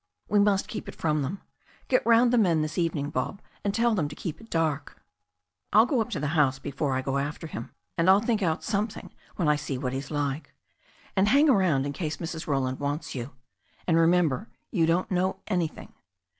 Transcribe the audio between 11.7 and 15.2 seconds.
in case Mrs. Roland wants you. And remember, you don't